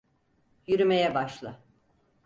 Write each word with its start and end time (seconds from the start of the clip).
Yürümeye 0.67 1.15
başla. 1.15 1.63